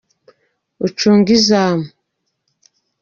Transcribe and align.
ucunge 0.85 1.31
izamu. 1.39 1.85